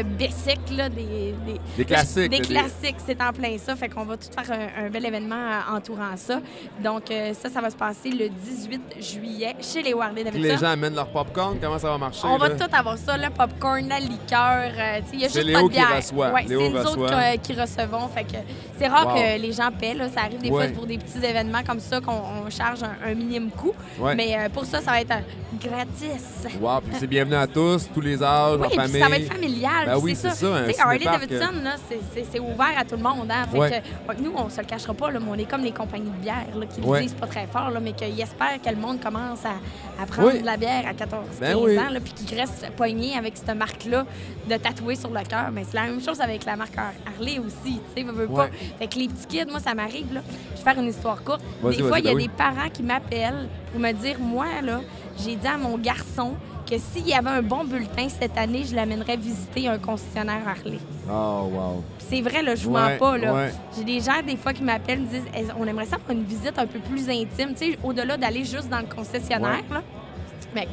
là, 0.78 0.90
des, 0.90 1.34
des, 1.46 1.60
Des 1.78 1.86
classiques, 1.86 2.30
Des 2.30 2.40
classiques, 2.40 2.98
c'est 3.06 3.22
en 3.22 3.32
plein 3.32 3.58
ça. 3.58 3.76
Fait 3.76 3.90
qu'on 3.90 4.06
va 4.06 4.18
tout 4.18 4.28
faire 4.34 4.58
un, 4.80 4.86
un 4.86 4.90
bel 4.90 5.06
événement 5.06 5.36
euh, 5.36 5.76
entourant 5.76 6.16
ça. 6.16 6.40
Donc, 6.84 7.04
ça, 7.34 7.50
ça 7.50 7.62
va 7.62 7.70
se 7.70 7.76
passer 7.76 8.10
le 8.10 8.30
18 8.30 8.82
juillet 9.00 9.56
chez 9.62 9.82
Léo 9.82 10.02
Harley 10.02 10.24
Puis 10.24 10.42
les 10.42 10.58
gens 10.58 10.68
amènent 10.72 10.96
leur 10.96 11.08
popcorn, 11.08 11.58
comment 11.62 11.73
ça 11.80 11.90
va 11.90 11.98
marcher? 11.98 12.26
On 12.26 12.38
va 12.38 12.50
tout 12.52 12.64
avoir 12.76 12.98
ça, 12.98 13.18
le 13.18 13.30
popcorn, 13.30 13.88
la 13.88 14.00
liqueur. 14.00 14.72
euh, 14.78 15.00
Il 15.14 15.20
y 15.22 15.26
a 15.26 15.28
juste 15.28 15.44
Léo 15.44 15.58
pas 15.58 15.64
de 15.64 15.68
qui 15.70 15.74
bière. 15.80 15.96
reçoit. 15.98 16.32
Ouais, 16.32 16.44
Léo 16.44 16.60
c'est 16.62 16.70
nous 16.70 16.78
reçoit. 16.80 16.92
autres 16.92 17.16
que- 17.34 17.38
qui 17.40 17.54
recevons. 17.60 18.08
Fait 18.10 18.24
que 18.24 18.38
c'est 18.80 18.88
rare 18.88 19.08
Wow. 19.08 19.14
que 19.16 19.42
les 19.42 19.52
gens 19.52 19.70
paient. 19.72 19.94
Là. 19.94 20.10
Ça 20.10 20.22
arrive 20.22 20.40
des 20.42 20.50
Ouais. 20.50 20.68
fois 20.68 20.76
pour 20.76 20.86
des 20.86 20.98
petits 20.98 21.18
événements 21.26 21.64
comme 21.66 21.80
ça 21.80 22.00
qu'on 22.02 22.12
on 22.46 22.50
charge 22.50 22.84
un, 22.84 23.10
un 23.12 23.14
minimum 23.14 23.52
coût. 23.52 23.74
Ouais. 24.00 24.16
Mais 24.16 24.36
euh, 24.38 24.50
pour 24.50 24.66
ça, 24.66 24.82
ça 24.82 24.92
va 24.92 25.02
être 25.02 25.12
euh, 25.12 25.20
gratis. 25.62 26.46
Wow, 26.62 26.82
puis 26.82 26.96
c'est 27.00 27.08
bienvenu 27.08 27.36
à 27.36 27.48
tous, 27.48 27.90
tous 27.94 28.02
les 28.02 28.22
âges, 28.22 28.60
Oui, 28.60 28.68
en 28.68 28.70
famille. 28.70 29.02
ça 29.02 29.10
va 29.10 29.18
être 29.18 29.32
familial. 29.32 29.86
Ben 29.86 29.98
oui, 30.02 30.16
c'est 30.16 30.30
ça, 30.30 30.36
sais, 30.36 30.80
Harley 30.80 31.00
Davidson, 31.06 31.54
c'est- 31.90 32.40
ouvert 32.40 32.74
à 32.78 32.84
tout 32.84 32.96
le 32.98 33.04
monde. 33.04 33.30
Hein? 33.32 33.46
Fait 33.52 33.82
que, 34.16 34.22
nous, 34.22 34.34
on 34.36 34.50
se 34.50 34.60
le 34.60 34.66
cachera 34.66 34.94
pas, 34.94 35.12
là, 35.12 35.20
mais 35.20 35.30
on 35.32 35.36
est 35.36 35.46
comme 35.50 35.62
les 35.64 35.72
compagnies 35.72 36.10
de 36.10 36.22
bière 36.22 36.46
là, 36.56 36.66
qui 36.66 36.82
le 36.82 37.00
disent 37.02 37.14
pas 37.14 37.28
très 37.28 37.48
fort, 37.48 37.72
mais 37.82 37.94
qu'ils 37.94 38.20
espèrent 38.20 38.62
que 38.64 38.70
le 38.70 38.76
monde 38.76 39.00
commence 39.02 39.46
à, 39.46 40.02
à 40.02 40.06
prendre 40.06 40.34
de 40.40 40.46
la 40.46 40.58
bière 40.58 40.84
à 40.90 40.94
14, 40.94 41.26
Ben 41.40 41.54
15 41.54 41.63
oui. 41.66 41.80
ans, 41.80 41.90
là, 41.90 42.00
puis 42.00 42.14
qu'ils 42.14 42.38
restent 42.38 42.70
poignés 42.76 43.18
avec 43.18 43.38
cette 43.38 43.56
marque-là 43.56 44.06
de 44.50 44.56
tatouer 44.58 44.96
sur 44.96 45.10
le 45.10 45.22
cœur. 45.24 45.50
Mais 45.54 45.64
c'est 45.64 45.76
la 45.76 45.84
même 45.84 46.02
chose 46.02 46.20
avec 46.22 46.46
la 46.46 46.56
marque 46.56 46.78
Har- 46.78 46.94
Harley 47.18 47.40
aussi. 47.40 47.80
Tu 47.96 48.04
sais, 48.04 48.04
veux, 48.04 48.28
pas. 48.28 48.50
Fait 48.80 48.88
que 48.88 49.00
les 49.00 49.08
petits 49.08 49.28
kids, 49.28 49.50
moi, 49.50 49.60
ça 49.60 49.74
m'arrive. 49.74 50.14
là. 50.14 50.22
Je 50.52 50.58
vais 50.58 50.64
faire 50.72 50.82
une 50.82 50.90
histoire 50.90 51.24
courte. 51.24 51.42
Des 51.70 51.84
fois, 51.84 52.00
il 52.00 52.06
y 52.06 52.08
a 52.10 52.12
ben 52.12 52.18
oui. 52.18 52.24
des 52.24 52.30
parents 52.30 52.70
qui 52.72 52.84
m'appellent 52.84 53.48
pour 53.72 53.80
me 53.80 53.92
dire 53.92 54.18
Moi, 54.20 54.46
là, 54.64 54.82
j'ai 55.24 55.36
dit 55.36 55.48
à 55.48 55.58
mon 55.58 55.78
garçon 55.78 56.34
que 56.70 56.78
s'il 56.78 57.08
y 57.08 57.14
avait 57.14 57.30
un 57.30 57.42
bon 57.42 57.66
bulletin 57.66 58.08
cette 58.08 58.38
année, 58.38 58.64
je 58.64 58.74
l'amènerais 58.74 59.18
visiter 59.18 59.68
un 59.68 59.78
concessionnaire 59.78 60.48
Harley. 60.48 60.80
Oh, 61.12 61.50
wow. 61.52 61.84
C'est 61.98 62.22
vrai, 62.22 62.42
là, 62.42 62.56
je 62.56 62.64
vous 62.66 62.74
Ouais, 62.74 62.98
pas. 62.98 63.18
Là. 63.18 63.34
ouais. 63.34 63.52
J'ai 63.78 63.84
des 63.84 64.00
gens, 64.00 64.22
des 64.26 64.38
fois, 64.38 64.54
qui 64.54 64.64
m'appellent 64.64 65.02
me 65.02 65.08
disent 65.08 65.26
on 65.60 65.68
aimerait 65.68 65.86
ça 65.86 65.98
pour 65.98 66.12
une 66.12 66.24
visite 66.24 66.58
un 66.58 66.66
peu 66.68 66.80
plus 66.80 67.10
intime, 67.10 67.54
tu 67.54 67.72
sais, 67.74 67.80
au-delà 67.84 68.16
d'aller 68.16 68.46
juste 68.46 68.70
dans 68.70 68.80
le 68.80 68.86
concessionnaire. 68.94 69.60
Là. 69.70 69.82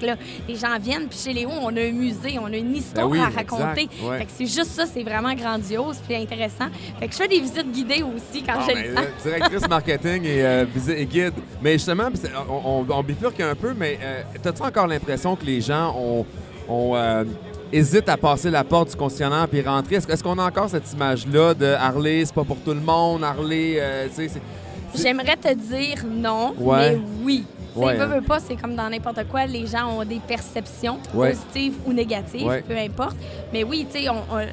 Là, 0.03 0.17
les 0.49 0.57
gens 0.57 0.79
viennent, 0.81 1.07
puis 1.09 1.19
chez 1.19 1.33
Léo, 1.33 1.51
on 1.61 1.75
a 1.77 1.81
un 1.81 1.93
musée, 1.93 2.39
on 2.41 2.47
a 2.47 2.57
une 2.57 2.77
histoire 2.77 3.09
Ben 3.09 3.13
oui, 3.13 3.19
à 3.21 3.29
raconter. 3.29 3.89
ouais. 4.03 4.19
Fait 4.19 4.25
que 4.27 4.31
c'est 4.37 4.47
juste 4.47 4.71
ça, 4.73 4.85
c'est 4.87 5.03
vraiment 5.03 5.35
grandiose 5.35 5.99
puis 6.07 6.17
intéressant. 6.17 6.67
Fait 6.99 7.07
que 7.09 7.13
je 7.13 7.19
fais 7.19 7.29
des 7.29 7.41
visites 7.41 7.71
guidées 7.73 8.03
aussi 8.03 8.43
quand 8.43 8.55
Ah, 8.59 8.67
j'ai 8.69 8.89
le 8.89 8.95
temps. 8.95 9.01
directrice 9.25 9.69
marketing 9.69 10.25
et, 10.25 10.43
euh, 10.45 10.65
et 10.97 11.07
guide. 11.07 11.33
Mais 11.63 11.73
justement, 11.75 12.09
on, 12.49 12.87
on, 12.89 12.95
on 12.95 13.03
bifurque 13.03 13.41
un 13.41 13.55
peu, 13.55 13.75
mais 13.77 13.99
euh, 14.03 14.23
as-tu 14.45 14.63
encore 14.63 14.87
l'impression 14.87 15.37
que 15.37 15.45
les 15.45 15.61
gens 15.61 15.95
ont, 15.99 16.27
ont, 16.69 16.97
euh, 16.97 17.25
hésitent 17.73 18.09
à 18.09 18.17
passer 18.17 18.51
la 18.51 18.65
porte 18.65 18.91
du 18.91 18.97
concessionnaire 18.97 19.47
puis 19.49 19.63
rentrer? 19.63 19.97
Est-ce, 19.97 20.23
qu'on 20.23 20.39
a 20.39 20.45
encore 20.47 20.69
cette 20.69 20.93
image-là 20.93 21.55
de 21.55 21.67
Harley, 21.67 22.25
c'est 22.25 22.35
pas 22.35 22.45
pour 22.45 22.57
tout 22.59 22.73
le 22.75 22.81
monde, 22.81 23.23
Harley, 23.25 23.75
euh, 23.79 24.09
tu 24.15 24.29
sais, 24.29 24.41
J'aimerais 24.95 25.37
te 25.37 25.55
dire 25.55 26.05
non, 26.11 26.53
Ouais. 26.59 26.97
mais 26.97 27.01
oui. 27.23 27.45
Ouais, 27.77 27.99
hein. 27.99 28.07
veux 28.07 28.21
pas, 28.23 28.39
c'est 28.41 28.57
comme 28.57 28.75
dans 28.75 28.89
n'importe 28.91 29.27
quoi, 29.29 29.47
les 29.47 29.67
gens 29.67 29.99
ont 29.99 30.05
des 30.05 30.21
perceptions 30.21 30.99
Ouais. 31.15 31.31
positives 31.31 31.75
ou 31.87 31.93
négatives, 31.93 32.47
Ouais. 32.47 32.63
peu 32.63 32.77
importe. 32.77 33.17
Mais 33.53 33.65
oui, 33.65 33.87
tu 33.93 34.01
sais, 34.03 34.09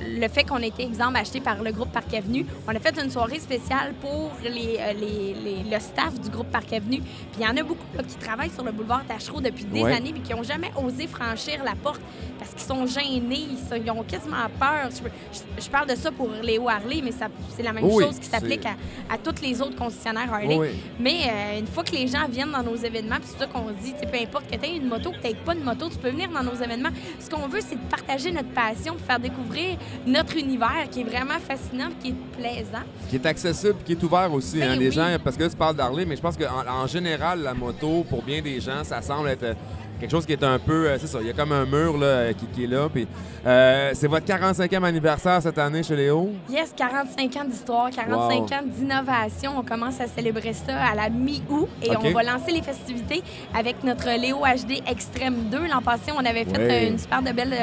le 0.08 0.28
fait 0.28 0.44
qu'on 0.44 0.58
ait 0.60 0.68
été, 0.68 0.84
exemple, 0.84 1.18
acheté 1.18 1.40
par 1.40 1.62
le 1.64 1.72
groupe 1.72 1.92
Parc 1.92 2.14
Avenue, 2.14 2.46
on 2.68 2.76
a 2.76 2.80
fait 2.80 3.00
une 3.04 3.10
soirée 3.10 3.40
spéciale 3.40 3.94
pour 4.02 4.32
les, 4.44 4.78
euh, 4.80 4.94
les- 4.94 5.34
les- 5.64 5.70
le 5.70 5.80
staff 5.80 6.20
du 6.20 6.30
groupe 6.30 6.48
Parc 6.52 6.72
Avenue. 6.74 7.00
Puis 7.00 7.40
il 7.40 7.44
y 7.44 7.48
en 7.48 7.56
a 7.58 7.64
beaucoup 7.64 7.86
là, 7.96 8.04
qui 8.04 8.16
travaillent 8.16 8.52
sur 8.52 8.64
le 8.64 8.72
boulevard 8.72 9.04
Tachereau 9.08 9.42
depuis 9.42 9.66
des 9.66 9.84
années 9.84 10.12
puis 10.14 10.22
qui 10.22 10.34
n'ont 10.34 10.44
jamais 10.44 10.72
osé 10.76 11.08
franchir 11.08 11.64
la 11.64 11.74
porte 11.76 12.02
parce 12.40 12.52
qu'ils 12.52 12.62
sont 12.62 12.86
gênés, 12.86 13.48
ils, 13.76 13.92
ont 13.92 14.04
quasiment 14.04 14.36
peur. 14.60 14.90
Je, 14.92 14.98
je- 15.38 15.64
je 15.66 15.70
parle 15.70 15.88
de 15.90 15.96
ça 15.96 16.12
pour 16.12 16.30
Léo 16.44 16.68
Harley, 16.70 17.02
mais 17.04 17.12
c'est 17.56 17.64
la 17.64 17.74
même 17.74 17.84
Oui, 17.86 18.04
chose 18.04 18.20
qui 18.20 18.28
s'applique 18.28 18.66
à, 18.66 19.14
à 19.14 19.18
tous 19.18 19.42
les 19.42 19.62
autres 19.62 19.76
concessionnaires 19.76 20.32
Harley. 20.32 20.56
Oui. 20.58 20.68
Mais 21.00 21.18
euh, 21.28 21.60
une 21.60 21.68
fois 21.68 21.84
que 21.84 21.92
les 21.92 22.08
gens 22.08 22.28
viennent 22.30 22.52
dans 22.52 22.64
nos 22.64 22.76
événements, 22.76 23.07
puis 23.16 23.30
c'est 23.32 23.40
ça 23.40 23.48
qu'on 23.48 23.72
dit, 23.72 23.94
peu 24.12 24.18
importe 24.18 24.50
que 24.52 24.56
tu 24.56 24.66
aies 24.66 24.78
une 24.78 24.88
moto, 24.88 25.12
que 25.12 25.28
tu 25.28 25.36
pas 25.36 25.56
de 25.56 25.62
moto, 25.62 25.90
tu 25.90 25.98
peux 25.98 26.10
venir 26.10 26.30
dans 26.30 26.44
nos 26.44 26.56
événements. 26.56 26.90
Ce 27.20 27.30
qu'on 27.30 27.48
veut, 27.48 27.62
c'est 27.62 27.76
de 27.76 27.90
partager 27.90 28.32
notre 28.32 28.50
passion, 28.50 28.96
de 28.96 29.00
faire 29.00 29.20
découvrir 29.20 29.78
notre 30.06 30.38
univers 30.38 30.88
qui 30.92 31.02
est 31.02 31.04
vraiment 31.04 31.40
fascinant, 31.40 31.90
qui 32.02 32.10
est 32.10 32.38
plaisant. 32.38 32.84
qui 33.10 33.16
est 33.16 33.26
accessible, 33.26 33.78
qui 33.86 33.94
est 33.94 34.04
ouvert 34.04 34.32
aussi. 34.34 34.60
Ben 34.60 34.72
hein, 34.72 34.76
les 34.76 34.92
gens, 34.92 35.08
parce 35.24 35.38
que 35.38 35.44
là, 35.44 35.50
tu 35.50 35.56
parles 35.56 35.76
d'Harley, 35.76 36.06
mais 36.06 36.16
je 36.16 36.22
pense 36.22 36.38
qu'en 36.38 36.68
en 36.68 36.88
général, 36.88 37.42
la 37.42 37.54
moto, 37.54 38.06
pour 38.10 38.24
bien 38.24 38.42
des 38.42 38.60
gens, 38.60 38.84
ça 38.84 39.02
semble 39.02 39.30
être 39.30 39.56
quelque 40.00 40.12
chose 40.12 40.26
qui 40.26 40.34
est 40.34 40.44
un 40.44 40.60
peu. 40.60 40.88
euh, 40.88 40.98
c'est 41.00 41.08
ça, 41.08 41.20
il 41.22 41.28
y 41.28 41.30
a 41.30 41.34
comme 41.34 41.52
un 41.52 41.66
mur 41.66 41.98
là, 41.98 42.06
euh, 42.06 42.34
qui, 42.34 42.46
qui 42.48 42.64
est 42.64 42.68
là. 42.68 42.88
Puis, 42.94 43.08
euh, 43.46 43.92
c'est 43.94 44.08
votre 44.08 44.26
45e 44.26 44.84
anniversaire 44.84 45.42
cette 45.42 45.58
année 45.58 45.84
chez 45.84 45.96
Léo? 45.96 46.32
Yes, 46.50 46.74
45 46.76 47.36
ans 47.38 47.46
d'histoire, 47.46 47.90
45 47.90 48.08
Wow. 48.40 48.44
ans 48.44 48.64
d'innovation. 48.66 49.52
On 49.58 49.64
commence 49.64 50.00
à 50.02 50.08
célébrer 50.08 50.54
ça 50.54 50.76
à 50.92 50.96
la 50.96 51.10
mi-août 51.10 51.68
et 51.84 51.96
on 51.96 52.12
va 52.12 52.24
lancer 52.24 52.52
les 52.52 52.62
festivités 52.62 53.22
avec 53.58 53.84
notre 53.84 54.08
Léo 54.20 54.38
HD 54.40 54.82
Extrême 54.90 55.50
2. 55.52 55.68
L'an 55.68 55.82
passé, 55.82 56.12
on 56.16 56.26
avait 56.26 56.46
fait 56.46 56.88
une 56.88 56.98
super 56.98 57.22
de 57.22 57.32
belle 57.32 57.54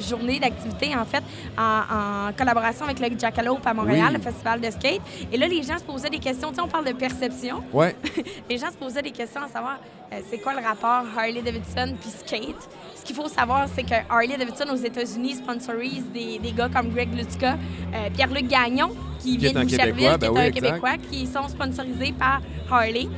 journée 0.00 0.38
d'activité, 0.40 0.94
en 0.96 1.04
fait, 1.04 1.22
en, 1.58 2.28
en 2.28 2.32
collaboration 2.36 2.84
avec 2.84 3.00
le 3.00 3.18
Jackalope 3.18 3.66
à 3.66 3.74
Montréal, 3.74 4.08
Oui. 4.10 4.14
le 4.16 4.20
festival 4.20 4.60
de 4.60 4.70
skate. 4.70 5.00
Et 5.32 5.36
là, 5.36 5.46
les 5.48 5.62
gens 5.62 5.78
se 5.78 5.84
posaient 5.84 6.10
des 6.10 6.18
questions. 6.18 6.50
Tu 6.50 6.56
sais, 6.56 6.60
on 6.62 6.68
parle 6.68 6.86
de 6.86 6.92
perception. 6.92 7.62
Ouais. 7.72 7.94
Les 8.50 8.58
gens 8.58 8.70
se 8.70 8.76
posaient 8.76 9.02
des 9.02 9.10
questions 9.10 9.40
à 9.42 9.48
savoir 9.48 9.78
c'est 10.30 10.38
quoi 10.38 10.54
le 10.54 10.66
rapport 10.66 11.04
Harley-Davidson 11.16 11.94
puis 12.00 12.10
skate? 12.10 12.68
Ce 12.94 13.04
qu'il 13.04 13.16
faut 13.16 13.28
savoir, 13.28 13.66
c'est 13.74 13.82
que 13.82 13.94
Harley-Davidson 14.08 14.66
aux 14.72 14.76
États-Unis 14.76 15.36
sponsorise 15.36 16.04
des, 16.12 16.38
des 16.38 16.52
gars 16.52 16.68
comme 16.68 16.90
Greg 16.90 17.12
Lutzka, 17.14 17.54
euh, 17.94 18.10
Pierre-Luc 18.14 18.46
Gagnon, 18.46 18.90
qui, 19.18 19.32
Qui 19.32 19.36
vient 19.38 19.52
de 19.52 19.62
Boucherville, 19.62 20.12
qui 20.12 20.18
ben 20.18 20.22
est 20.22 20.28
oui, 20.28 20.40
un. 20.40 20.50
Québécois, 20.50 20.96
qui 21.10 21.26
sont 21.26 21.48
sponsorisés 21.48 22.12
par 22.12 22.40
Harley. 22.70 23.08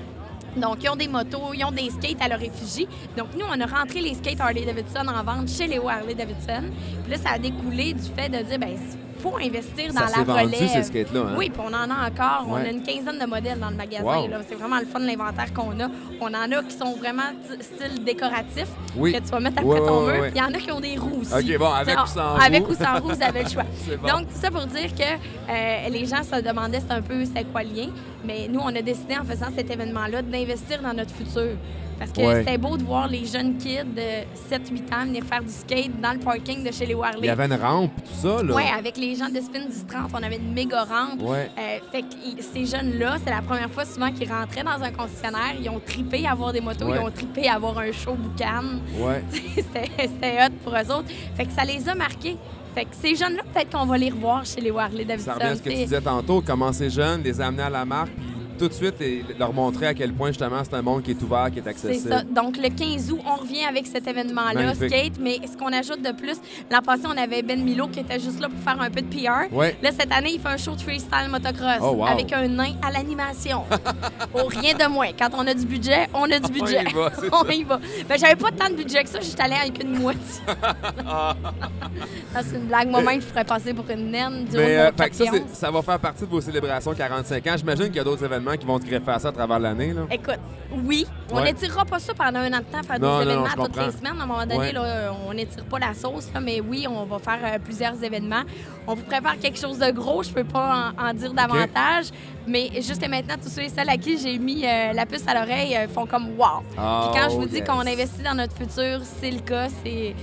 Donc, 0.56 0.85
ils 0.85 0.88
ont 0.88 0.96
des 0.96 1.08
motos, 1.08 1.52
ils 1.52 1.64
ont 1.64 1.73
des 1.73 1.91
skates 1.91 2.23
à 2.23 2.29
leur 2.29 2.41
effigie. 2.41 2.87
Donc, 3.17 3.29
nous, 3.35 3.44
on 3.44 3.61
a 3.61 3.67
rentré 3.67 4.00
les 4.00 4.14
skates 4.14 4.40
Harley-Davidson 4.40 5.06
en 5.08 5.25
vente 5.25 5.49
chez 5.49 5.67
Léo 5.67 5.88
Harley-Davidson. 5.88 6.70
Puis 7.02 7.11
là, 7.11 7.19
ça 7.19 7.31
a 7.35 7.38
découlé 7.38 7.93
du 7.93 8.08
fait 8.17 8.29
de 8.29 8.38
dire, 8.38 8.58
ben 8.58 8.76
faut 9.25 9.37
investir 9.38 9.93
dans 9.95 10.07
ça 10.07 10.19
la 10.19 10.25
vendu, 10.25 10.54
relève. 10.54 10.69
ces 10.71 10.83
skates-là. 10.83 11.21
Hein? 11.21 11.35
Oui, 11.38 11.49
puis 11.50 11.61
on 11.64 11.69
en 11.73 11.90
a 11.90 12.09
encore. 12.09 12.47
On 12.49 12.54
a 12.57 12.69
une 12.69 12.83
quinzaine 12.83 13.19
de 13.19 13.26
modèles 13.26 13.59
dans 13.59 13.71
le 13.71 13.76
magasin. 13.76 14.04
Wow. 14.04 14.28
C'est 14.49 14.54
vraiment 14.54 14.78
le 14.78 14.85
fun 14.87 15.00
de 15.00 15.07
l'inventaire 15.07 15.52
qu'on 15.54 15.71
a. 15.81 15.88
On 16.21 16.26
en 16.28 16.52
a 16.52 16.62
qui 16.62 16.76
sont 16.76 16.95
vraiment 16.97 17.31
style 17.61 18.04
décoratif, 18.04 18.66
Oui. 18.97 19.12
que 19.12 19.19
tu 19.19 19.25
vas 19.31 19.40
mettre 19.40 19.59
après 19.59 19.69
Ouais, 19.71 19.78
ton 19.87 20.00
mur. 20.07 20.21
ouais. 20.21 20.33
Il 20.35 20.38
y 20.38 20.43
en 20.43 20.52
a 20.52 20.59
qui 20.59 20.71
ont 20.73 20.81
des 20.81 20.97
roues 20.97 21.21
aussi. 21.23 21.33
OK, 21.52 21.59
bon, 21.59 21.73
avec 21.73 21.97
ou 21.99 22.07
sans 22.07 22.35
Avec 22.37 22.66
roue. 22.66 22.73
ou 22.73 22.76
sans 22.76 23.00
roue, 23.00 23.09
vous 23.14 23.23
avez 23.23 23.43
le 23.45 23.49
choix. 23.49 23.64
C'est 23.88 23.97
bon. 23.97 24.09
Donc, 24.09 24.21
tout 24.28 24.38
ça 24.40 24.50
pour 24.50 24.66
dire 24.66 24.95
que 24.95 25.02
euh, 25.50 25.88
les 25.90 26.04
gens 26.07 26.23
se 26.23 26.40
demandaient 26.43 26.81
c'était 26.81 26.93
un 26.95 27.02
peu 27.02 27.25
c'était 27.25 27.45
quoi 27.45 27.62
le 27.62 27.71
lien. 27.71 27.88
Mais 28.26 28.47
nous, 28.49 28.61
on 28.61 28.69
a 28.75 28.83
décidé 28.83 29.16
en 29.16 29.25
faisant 29.25 29.49
cet 29.57 29.71
événement-là 29.71 30.23
d'investir 30.23 30.81
dans 30.83 30.93
notre 30.95 31.14
futur. 31.14 31.57
Parce 31.98 32.10
que 32.12 32.20
Ouais. 32.20 32.38
c'était 32.44 32.58
beau 32.58 32.76
de 32.76 32.82
voir 32.82 33.08
les 33.08 33.24
jeunes 33.24 33.56
kids 33.56 33.84
de 33.84 34.24
7-8 34.50 34.92
ans 34.94 35.04
venir 35.06 35.24
faire 35.24 35.42
du 35.42 35.50
skate 35.50 36.00
dans 36.00 36.12
le 36.12 36.18
parking 36.18 36.64
de 36.64 36.72
chez 36.72 36.86
les 36.86 36.94
Harley. 36.94 37.18
Il 37.20 37.26
y 37.26 37.30
avait 37.30 37.46
une 37.46 37.54
rampe 37.54 37.90
et 37.98 38.02
tout 38.02 38.14
ça. 38.28 38.42
Là. 38.42 38.54
Oui, 38.54 38.62
avec 38.76 38.96
les 38.96 39.14
gens 39.14 39.28
de 39.28 39.40
Spin 39.40 39.60
1030, 39.60 40.10
on 40.12 40.22
avait 40.22 40.36
une 40.36 40.52
méga 40.52 40.84
rampe. 40.84 41.22
Ouais. 41.22 41.50
Euh, 41.58 41.78
fait 41.92 42.02
que 42.02 42.42
ces 42.42 42.66
jeunes-là, 42.66 43.16
c'est 43.24 43.30
la 43.30 43.42
première 43.42 43.70
fois 43.70 43.84
souvent 43.84 44.10
qu'ils 44.12 44.30
rentraient 44.30 44.64
dans 44.64 44.82
un 44.82 44.90
concessionnaire. 44.90 45.54
Ils 45.60 45.68
ont 45.70 45.80
tripé 45.84 46.26
à 46.26 46.32
avoir 46.32 46.52
des 46.52 46.60
motos, 46.60 46.86
Ouais. 46.86 46.98
ils 47.00 47.06
ont 47.06 47.10
tripé 47.10 47.48
à 47.48 47.54
avoir 47.54 47.78
un 47.78 47.92
show 47.92 48.14
boucan. 48.14 48.62
Ouais. 48.98 49.22
c'était 49.54 50.42
hot 50.44 50.52
pour 50.62 50.72
eux 50.74 50.92
autres. 50.96 51.08
Fait 51.36 51.44
que 51.46 51.52
ça 51.52 51.64
les 51.64 51.88
a 51.88 51.94
marqués. 51.94 52.36
Fait 52.74 52.84
que 52.86 52.90
ces 53.00 53.14
jeunes-là, 53.14 53.42
peut-être 53.52 53.70
qu'on 53.78 53.86
va 53.86 53.96
les 53.96 54.10
revoir 54.10 54.44
chez 54.44 54.60
les 54.60 54.70
Harley 54.70 55.04
Davidson. 55.04 55.26
Ça 55.30 55.34
revient 55.34 55.46
à 55.46 55.54
ce 55.56 55.62
que 55.62 55.70
tu 55.70 55.76
disais 55.76 56.00
tantôt, 56.00 56.40
commencer 56.42 56.90
jeune, 56.90 57.22
les 57.22 57.40
amener 57.40 57.62
à 57.62 57.70
la 57.70 57.84
marque, 57.84 58.10
puis 58.10 58.34
tout 58.58 58.68
de 58.68 58.73
suite 58.73 59.00
et 59.00 59.25
leur 59.38 59.52
montrer 59.52 59.87
à 59.88 59.94
quel 59.94 60.12
point 60.12 60.28
justement 60.28 60.62
c'est 60.64 60.75
un 60.75 60.82
monde 60.82 61.02
qui 61.02 61.12
est 61.12 61.23
ouvert, 61.23 61.50
qui 61.52 61.58
est 61.58 61.62
C'est 61.62 61.68
accessible. 61.70 62.08
ça. 62.11 62.23
Donc, 62.23 62.56
le 62.56 62.68
15 62.68 63.12
août, 63.12 63.20
on 63.26 63.37
revient 63.37 63.64
avec 63.64 63.87
cet 63.87 64.06
événement-là, 64.06 64.75
skate. 64.75 65.18
Mais 65.20 65.38
ce 65.50 65.56
qu'on 65.56 65.73
ajoute 65.73 66.02
de 66.02 66.12
plus, 66.12 66.37
l'an 66.70 66.80
passé, 66.82 67.02
on 67.06 67.16
avait 67.16 67.42
Ben 67.42 67.62
Milo 67.62 67.88
qui 67.88 68.00
était 68.00 68.18
juste 68.20 68.40
là 68.40 68.49
pour 68.49 68.58
faire 68.61 68.80
un 68.80 68.90
peu 68.90 69.00
de 69.02 69.06
PR. 69.06 69.52
Ouais. 69.52 69.76
Là, 69.82 69.90
cette 69.99 70.12
année, 70.12 70.32
il 70.34 70.40
fait 70.40 70.49
un 70.49 70.56
show 70.56 70.75
de 70.75 70.80
freestyle 70.80 71.28
motocross 71.30 71.78
Oh, 71.80 71.92
wow. 71.96 72.06
avec 72.06 72.32
un 72.32 72.49
nain 72.49 72.73
à 72.87 72.90
l'animation. 72.90 73.62
oh, 74.34 74.46
rien 74.49 74.75
de 74.75 74.87
moins. 74.90 75.08
Quand 75.18 75.30
on 75.37 75.46
a 75.46 75.54
du 75.54 75.66
budget, 75.66 76.08
on 76.14 76.25
a 76.30 76.38
du 76.38 76.46
On 76.50 76.52
budget. 76.64 76.82
y 76.88 76.92
va, 76.92 77.12
c'est 77.18 77.28
on 77.32 77.49
y 77.49 77.62
va. 77.64 77.78
Ben, 78.08 78.18
j'avais 78.18 78.37
pas 78.37 78.50
tant 78.50 78.68
de 78.70 78.75
budget 78.75 79.02
que 79.04 79.08
ça, 79.11 79.20
j'étais 79.20 79.42
allée 79.42 79.54
avec 79.61 79.82
une 79.82 79.99
moitié. 79.99 80.20
Ça, 82.32 82.40
c'est 82.42 82.56
une 82.56 82.66
blague. 82.66 82.88
Moi-même, 82.88 83.20
je 83.20 83.26
ferais 83.26 83.44
passer 83.44 83.73
pour 83.73 83.88
une 83.88 84.11
naine 84.11 84.44
du 84.44 84.56
Mais 84.56 84.76
euh, 84.78 84.90
fait 84.96 85.11
que 85.11 85.16
ça, 85.16 85.25
camion. 85.26 85.44
c'est- 85.49 85.54
ça 85.54 85.70
va 85.70 85.82
faire 85.82 85.99
partie 86.00 86.25
de 86.25 86.30
vos 86.30 86.40
célébrations 86.40 86.92
45 86.92 87.46
ans. 87.46 87.54
J'imagine 87.56 87.87
qu'il 87.87 87.96
y 87.96 88.00
a 88.00 88.04
d'autres 88.04 88.25
événements 88.25 88.43
événements 88.44 88.56
qui 88.60 88.66
vont 88.66 88.78
te 88.78 88.86
greffer 88.86 89.10
à 89.10 89.18
ça 89.18 89.28
à 89.28 89.32
travers 89.32 89.58
l'année. 89.58 89.92
là. 89.92 90.02
Écoute, 90.10 90.38
oui, 90.84 91.06
on 91.30 91.36
Ouais. 91.36 91.44
n'étirera 91.44 91.84
pas 91.84 91.98
ça 91.98 92.12
pendant 92.14 92.40
un 92.40 92.52
an 92.52 92.58
de 92.58 92.64
temps, 92.64 92.82
faire 92.82 92.98
Non, 93.00 93.18
des 93.18 93.24
événements 93.24 93.46
toutes 93.56 93.76
les 93.76 93.92
semaines. 93.92 94.18
À 94.18 94.22
un 94.22 94.26
moment 94.26 94.40
donné, 94.40 94.56
Ouais. 94.58 94.72
là, 94.72 95.12
on 95.28 95.32
n'étire 95.34 95.64
pas 95.64 95.78
la 95.78 95.94
sauce, 95.94 96.28
là, 96.32 96.40
mais 96.40 96.60
oui, 96.60 96.86
on 96.88 97.04
va 97.04 97.18
faire 97.18 97.38
euh, 97.42 97.58
plusieurs 97.62 98.02
événements. 98.02 98.42
On 98.86 98.94
vous 98.94 99.02
prépare 99.04 99.38
quelque 99.38 99.58
chose 99.58 99.78
de 99.78 99.90
gros, 99.90 100.22
je 100.22 100.30
peux 100.30 100.44
pas 100.44 100.92
en, 100.98 101.08
en 101.08 101.14
dire 101.14 101.32
davantage, 101.32 102.06
mais 102.46 102.70
juste 102.76 103.06
maintenant, 103.08 103.34
tous 103.42 103.48
ceux 103.48 103.62
et 103.62 103.68
celles 103.68 103.88
à 103.88 103.96
qui 103.96 104.18
j'ai 104.18 104.38
mis 104.38 104.64
euh, 104.64 104.92
la 104.92 105.06
puce 105.06 105.26
à 105.26 105.34
l'oreille 105.34 105.76
euh, 105.76 105.88
font 105.88 106.06
comme 106.06 106.28
«wow». 106.38 106.46
Oh, 106.78 107.10
Puis 107.12 107.20
quand 107.20 107.30
je 107.30 107.36
vous 107.36 107.46
dis 107.46 107.56
yes. 107.58 107.68
qu'on 107.68 107.80
investit 107.80 108.22
dans 108.22 108.34
notre 108.34 108.54
futur, 108.56 109.00
c'est 109.20 109.30
le 109.30 109.40
cas, 109.40 109.68
c'est... 109.84 110.14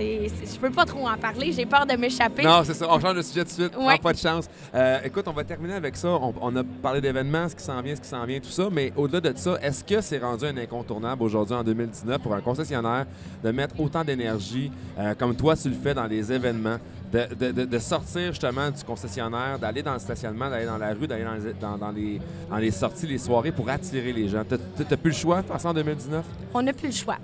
Je 0.00 0.58
peux 0.58 0.70
pas 0.70 0.84
trop 0.84 1.06
en 1.06 1.16
parler, 1.16 1.52
j'ai 1.52 1.66
peur 1.66 1.84
de 1.86 1.94
m'échapper. 1.96 2.42
Non, 2.42 2.62
c'est 2.64 2.74
ça. 2.74 2.86
On 2.90 2.98
change 2.98 3.16
de 3.16 3.22
sujet 3.22 3.40
tout 3.44 3.48
de 3.50 3.62
suite. 3.62 3.76
Ouais. 3.76 3.84
Prends 3.94 3.98
pas 3.98 4.12
de 4.12 4.18
chance. 4.18 4.48
Euh, 4.74 4.98
écoute, 5.04 5.24
on 5.28 5.32
va 5.32 5.44
terminer 5.44 5.74
avec 5.74 5.96
ça. 5.96 6.08
On, 6.08 6.34
on 6.40 6.56
a 6.56 6.62
parlé 6.64 7.00
d'événements, 7.00 7.48
ce 7.48 7.54
qui 7.56 7.62
s'en 7.62 7.80
vient, 7.82 7.94
ce 7.94 8.00
qui 8.00 8.08
s'en 8.08 8.24
vient, 8.24 8.40
tout 8.40 8.48
ça. 8.48 8.68
Mais 8.72 8.92
au-delà 8.96 9.20
de 9.32 9.38
ça, 9.38 9.58
est-ce 9.62 9.84
que 9.84 10.00
c'est 10.00 10.18
rendu 10.18 10.46
un 10.46 10.56
incontournable 10.56 11.22
aujourd'hui, 11.22 11.54
en 11.54 11.62
2019, 11.64 12.18
pour 12.18 12.34
un 12.34 12.40
concessionnaire 12.40 13.06
de 13.44 13.50
mettre 13.50 13.78
autant 13.80 14.02
d'énergie 14.04 14.70
euh, 14.98 15.14
comme 15.14 15.34
toi, 15.36 15.54
tu 15.56 15.68
le 15.68 15.74
fais 15.76 15.94
dans 15.94 16.06
les 16.06 16.32
événements, 16.32 16.78
de, 17.12 17.34
de- 17.34 17.50
de- 17.52 17.64
de 17.64 17.78
sortir 17.78 18.28
justement 18.32 18.70
du 18.70 18.84
concessionnaire, 18.84 19.58
d'aller 19.58 19.82
dans 19.82 19.94
le 19.94 19.98
stationnement, 19.98 20.48
d'aller 20.48 20.66
dans 20.66 20.78
la 20.78 20.94
rue, 20.94 21.06
d'aller 21.08 21.24
dans 21.24 21.34
les, 21.34 21.52
dans, 21.60 21.76
dans 21.76 21.90
les, 21.90 22.20
dans 22.48 22.56
les 22.56 22.70
sorties, 22.70 23.06
les 23.06 23.18
soirées 23.18 23.50
pour 23.52 23.68
attirer 23.68 24.12
les 24.12 24.28
gens? 24.28 24.44
T'as- 24.48 24.96
plus 24.96 25.10
le 25.10 25.16
choix 25.16 25.42
de 25.42 25.66
en 25.66 25.74
2019? 25.74 26.24
On 26.54 26.62
n'a 26.62 26.72
plus 26.72 26.88
le 26.88 26.94
choix. 26.94 27.16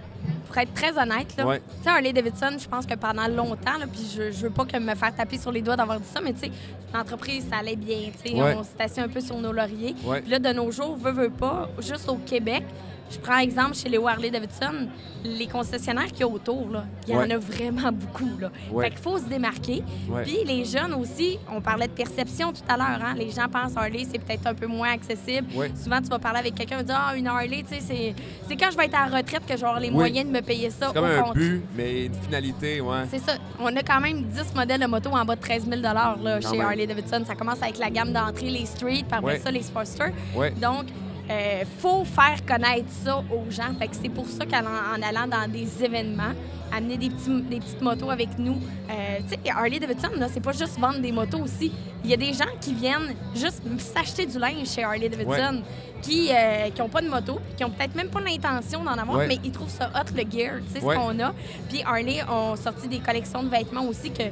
Pour 0.46 0.58
être 0.58 0.72
très 0.74 0.96
honnête, 0.96 1.36
là, 1.36 1.46
Ouais. 1.46 1.60
tu 1.78 1.82
sais, 1.84 1.88
Harley 1.90 2.12
Davidson, 2.12 2.56
je 2.58 2.68
pense 2.68 2.86
que 2.86 2.94
pendant 2.94 3.26
longtemps, 3.28 3.78
là, 3.78 3.86
puis 3.90 4.08
je, 4.16 4.30
je 4.30 4.42
veux 4.42 4.50
pas 4.50 4.64
que 4.64 4.78
me 4.78 4.94
faire 4.94 5.14
taper 5.14 5.38
sur 5.38 5.50
les 5.52 5.60
doigts 5.62 5.76
d'avoir 5.76 5.98
dit 5.98 6.06
ça, 6.12 6.20
mais 6.22 6.32
tu 6.32 6.40
sais, 6.40 6.50
l'entreprise, 6.94 7.46
ça 7.50 7.58
allait 7.58 7.76
bien, 7.76 8.10
tu 8.22 8.30
sais, 8.30 8.34
Ouais. 8.40 8.54
on 8.58 8.62
s'est 8.62 8.70
assis 8.80 9.00
un 9.00 9.08
peu 9.08 9.20
sur 9.20 9.36
nos 9.38 9.52
lauriers. 9.52 9.94
Puis 10.22 10.30
là, 10.30 10.38
de 10.38 10.52
nos 10.52 10.70
jours, 10.70 10.96
veut, 10.96 11.10
veut 11.12 11.30
pas, 11.30 11.68
juste 11.80 12.08
au 12.08 12.16
Québec, 12.16 12.62
je 13.10 13.18
prends 13.18 13.38
exemple 13.38 13.74
chez 13.74 13.88
les 13.88 13.98
Harley 13.98 14.30
Davidson, 14.30 14.88
les 15.24 15.46
concessionnaires 15.46 16.06
qu'il 16.06 16.20
y 16.20 16.22
a 16.22 16.28
autour, 16.28 16.68
là, 16.70 16.84
il 17.06 17.14
y 17.14 17.16
Ouais. 17.16 17.24
en 17.26 17.30
a 17.30 17.38
vraiment 17.38 17.90
beaucoup, 17.92 18.30
là. 18.38 18.50
Ouais. 18.70 18.84
Fait 18.84 18.90
qu'il 18.90 19.00
faut 19.00 19.18
se 19.18 19.24
démarquer. 19.24 19.82
Ouais. 20.08 20.22
Puis 20.22 20.38
les 20.46 20.64
jeunes 20.64 20.94
aussi, 20.94 21.38
on 21.52 21.60
parlait 21.60 21.86
de 21.88 21.92
perception 21.92 22.52
tout 22.52 22.62
à 22.68 22.76
l'heure, 22.76 23.00
hein? 23.04 23.14
les 23.16 23.30
gens 23.30 23.48
pensent 23.48 23.76
Harley, 23.76 24.04
c'est 24.10 24.18
peut-être 24.18 24.46
un 24.46 24.54
peu 24.54 24.66
moins 24.66 24.90
accessible. 24.92 25.48
Souvent, 25.82 26.00
tu 26.00 26.08
vas 26.08 26.18
parler 26.18 26.40
avec 26.40 26.54
quelqu'un 26.54 26.80
et 26.80 26.84
dire 26.84 26.96
Ah, 26.98 27.16
une 27.16 27.26
Harley, 27.26 27.62
tu 27.68 27.74
sais, 27.74 27.80
c'est- 27.80 28.14
c'est 28.48 28.56
quand 28.56 28.70
je 28.70 28.76
vais 28.76 28.86
être 28.86 28.94
à 28.94 29.08
la 29.08 29.16
retraite 29.18 29.42
que 29.46 29.56
j'aurai 29.56 29.80
les 29.80 29.88
Oui. 29.88 29.94
moyens 29.94 30.26
de 30.26 30.32
me 30.32 30.40
payer 30.42 30.70
ça. 30.70 30.88
C'est 30.88 30.94
comme 30.94 31.04
un 31.04 31.22
compte. 31.22 31.34
but, 31.34 31.62
mais 31.76 32.06
une 32.06 32.14
finalité, 32.14 32.80
ouais. 32.80 33.04
C'est 33.10 33.18
ça. 33.20 33.32
On 33.60 33.74
a 33.74 33.82
quand 33.82 34.00
même 34.00 34.22
10 34.24 34.54
modèles 34.54 34.80
de 34.80 34.86
moto 34.86 35.10
en 35.10 35.24
bas 35.24 35.36
de 35.36 35.40
13 35.40 35.66
000 35.68 35.80
là, 35.82 36.16
chez. 36.40 36.60
Harley 36.60 36.86
Davidson. 36.86 37.22
Ça 37.26 37.34
commence 37.34 37.62
avec 37.62 37.78
la 37.78 37.90
gamme 37.90 38.12
d'entrée, 38.12 38.50
les 38.50 38.66
street, 38.66 39.04
puis 39.08 39.18
après 39.18 39.34
Ouais. 39.34 39.40
ça, 39.40 39.50
les 39.50 39.62
Sportster. 39.62 40.12
Ouais. 40.34 40.50
Donc, 40.52 40.86
euh, 41.30 41.64
faut 41.78 42.04
faire 42.04 42.44
connaître 42.46 42.88
ça 43.04 43.18
aux 43.18 43.50
gens. 43.50 43.74
Fait 43.78 43.88
que 43.88 43.96
c'est 44.00 44.08
pour 44.08 44.26
ça 44.26 44.44
qu'en 44.46 44.58
en 44.64 45.02
allant 45.02 45.26
dans 45.26 45.50
des 45.50 45.82
événements, 45.84 46.32
amener 46.72 46.96
des, 46.96 47.10
petits, 47.10 47.42
des 47.42 47.58
petites 47.60 47.80
motos 47.80 48.10
avec 48.10 48.38
nous. 48.38 48.56
Euh, 48.90 49.18
tu 49.28 49.34
sais, 49.44 49.50
Harley 49.50 49.78
Davidson, 49.78 50.10
là, 50.18 50.26
c'est 50.32 50.40
pas 50.40 50.52
juste 50.52 50.78
vendre 50.78 50.98
des 51.00 51.12
motos 51.12 51.38
aussi. 51.38 51.72
Il 52.04 52.10
y 52.10 52.14
a 52.14 52.16
des 52.16 52.32
gens 52.32 52.44
qui 52.60 52.74
viennent 52.74 53.14
juste 53.34 53.62
s'acheter 53.78 54.26
du 54.26 54.38
linge 54.38 54.68
chez 54.68 54.84
Harley 54.84 55.08
Davidson, 55.08 55.62
qui 56.02 56.30
n'ont 56.78 56.88
pas 56.88 57.02
de 57.02 57.08
moto, 57.08 57.40
qui 57.56 57.64
ont 57.64 57.70
peut-être 57.70 57.94
même 57.96 58.08
pas 58.08 58.20
l'intention 58.20 58.84
d'en 58.84 58.92
avoir, 58.92 59.18
Ouais. 59.18 59.26
mais 59.26 59.38
ils 59.44 59.50
trouvent 59.50 59.70
ça 59.70 59.90
hot, 59.94 60.12
le 60.14 60.22
gear, 60.30 60.58
tu 60.72 60.80
sais, 60.80 60.84
Ouais. 60.84 60.94
ce 60.94 61.00
qu'on 61.00 61.18
a. 61.20 61.32
Puis 61.68 61.82
Harley 61.84 62.20
ont 62.30 62.54
sorti 62.56 62.86
des 62.88 62.98
collections 62.98 63.42
de 63.42 63.48
vêtements 63.48 63.84
aussi 63.84 64.10
que, 64.12 64.22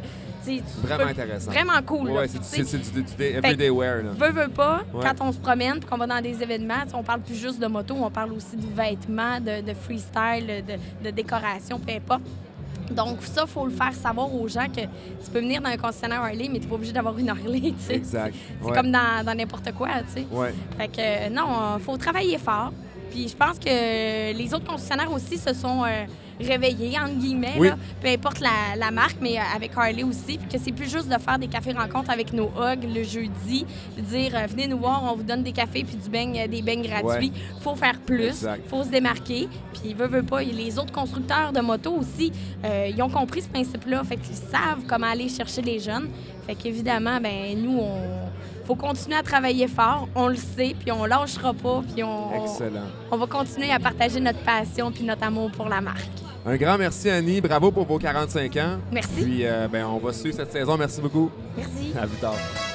tu 0.45 0.87
Vraiment 0.87 1.05
peux- 1.05 1.11
intéressant. 1.11 1.51
Vraiment 1.51 1.83
cool. 1.87 2.11
Ouais, 2.11 2.29
c'est 2.29 2.63
du, 2.63 3.25
everyday 3.25 3.71
wear. 3.71 4.03
Là. 4.03 4.11
Veux, 4.19 4.33
veux 4.43 4.49
pas, 4.49 4.83
Ouais. 4.93 5.03
quand 5.03 5.25
on 5.25 5.33
se 5.33 5.39
promène 5.39 5.79
puis 5.81 5.89
qu'on 5.89 5.97
va 5.97 6.07
dans 6.07 6.21
des 6.21 6.43
événements, 6.43 6.85
on 6.95 7.03
parle 7.03 7.21
plus 7.21 7.35
juste 7.37 7.61
de 7.61 7.67
moto, 7.67 7.95
on 7.99 8.11
parle 8.11 8.33
aussi 8.33 8.57
de 8.57 8.67
vêtements, 8.75 9.41
de, 9.41 9.61
de 9.67 9.75
freestyle, 9.75 10.47
de, 10.67 11.05
de 11.07 11.11
décoration, 11.11 11.79
peu 11.79 11.93
importe. 11.93 12.23
Donc, 12.91 13.23
ça, 13.23 13.45
il 13.47 13.51
faut 13.51 13.65
le 13.65 13.73
faire 13.73 13.95
savoir 13.95 14.33
aux 14.35 14.47
gens 14.47 14.67
que 14.67 14.83
tu 14.83 15.31
peux 15.33 15.41
venir 15.41 15.63
dans 15.63 15.71
un 15.71 15.77
concessionnaire 15.79 16.21
Harley, 16.21 16.49
mais 16.53 16.59
tu 16.59 16.65
n'es 16.65 16.67
pas 16.67 16.75
obligé 16.75 16.93
d'avoir 16.93 17.17
une 17.19 17.31
Harley, 17.31 17.61
tu 17.61 17.75
sais. 17.79 17.95
Exact. 17.95 18.35
C'est 18.61 18.69
Ouais. 18.69 18.77
comme 18.77 18.91
dans 18.93 19.35
n'importe 19.37 19.73
quoi, 19.73 19.89
tu 20.15 20.21
sais. 20.21 20.27
Ouais. 20.31 20.53
Fait 20.77 20.89
que 20.89 21.01
euh, 21.01 21.31
non, 21.31 21.79
faut 21.81 21.97
travailler 21.97 22.37
fort. 22.39 22.73
Puis 23.11 23.29
je 23.29 23.37
pense 23.37 23.59
que 23.59 24.33
les 24.37 24.53
autres 24.55 24.67
concessionnaires 24.67 25.11
aussi 25.13 25.39
se 25.39 25.55
sont 25.55 25.85
euh, 25.85 26.05
réveillés, 26.41 26.99
entre 26.99 27.15
guillemets, 27.19 27.55
Oui. 27.59 27.69
là, 27.69 27.77
peu 28.01 28.09
importe 28.09 28.41
la, 28.41 28.77
la 28.77 28.91
marque, 28.91 29.17
mais 29.21 29.39
euh, 29.39 29.43
avec 29.55 29.73
Harley 29.77 30.03
aussi. 30.03 30.39
Puis 30.39 30.49
que 30.53 30.59
c'est 30.65 30.73
plus 30.73 30.91
juste 30.91 31.09
de 31.09 31.19
faire 31.21 31.39
des 31.39 31.49
cafés-rencontres 31.49 32.11
avec 32.11 32.33
nos 32.33 32.51
hogs 32.57 32.85
le 32.95 33.03
jeudi, 33.05 33.67
dire 33.99 34.33
euh, 34.35 34.47
venez 34.49 34.67
nous 34.69 34.79
voir, 34.79 35.03
on 35.05 35.17
vous 35.17 35.23
donne 35.23 35.43
des 35.43 35.53
cafés 35.53 35.85
puis 35.85 35.97
du 35.97 36.09
beigne, 36.09 36.39
euh, 36.41 36.47
des 36.49 36.63
beignes 36.63 36.83
gratuits. 36.83 37.33
faut 37.61 37.75
faire 37.77 37.99
plus, 38.01 38.27
Exact. 38.29 38.69
faut 38.69 38.83
se 38.85 38.89
démarquer. 38.89 39.49
Puis 39.81 39.95
veut, 39.95 40.07
veut 40.09 40.23
pas, 40.23 40.43
les 40.43 40.79
autres 40.79 40.93
constructeurs 40.93 41.53
de 41.53 41.61
motos 41.61 41.95
aussi, 41.97 42.33
euh, 42.65 42.91
ils 42.95 43.03
ont 43.03 43.09
compris 43.11 43.43
ce 43.43 43.49
principe-là. 43.49 44.03
Fait 44.05 44.17
qu'ils 44.17 44.35
savent 44.37 44.83
comment 44.89 45.07
aller 45.11 45.29
chercher 45.29 45.63
les 45.63 45.79
jeunes. 45.79 46.09
Fait 46.47 46.55
qu'évidemment, 46.55 47.19
ben 47.21 47.57
nous, 47.63 47.79
on 47.79 47.99
faut 48.67 48.75
continuer 48.75 49.17
à 49.17 49.23
travailler 49.23 49.69
fort. 49.69 50.09
On 50.15 50.29
le 50.29 50.37
sait, 50.37 50.75
puis 50.79 50.91
on 50.93 51.05
lâchera 51.05 51.53
pas, 51.55 51.83
puis 51.93 52.03
on, 52.03 52.33
Excellent. 52.45 52.87
on 53.11 53.17
va 53.17 53.27
continuer 53.27 53.71
à 53.71 53.79
partager 53.79 54.21
notre 54.21 54.41
passion 54.41 54.91
puis 54.91 55.05
notre 55.05 55.23
amour 55.25 55.51
pour 55.51 55.69
la 55.69 55.81
marque. 55.81 56.09
Un 56.47 56.57
grand 56.57 56.77
merci, 56.77 57.09
Annie. 57.09 57.41
Bravo 57.41 57.71
pour 57.71 57.87
vos 57.87 57.99
45 57.99 58.57
ans. 58.59 58.79
Merci. 58.93 59.11
Puis, 59.23 59.47
euh, 59.47 59.67
ben, 59.67 59.87
on 59.87 59.99
va 59.99 60.13
suivre 60.13 60.37
cette 60.37 60.53
saison. 60.53 60.77
Merci 60.77 61.01
beaucoup. 61.01 61.31
Merci. 61.57 61.93
À 61.99 62.07
plus 62.07 62.19
tard. 62.19 62.74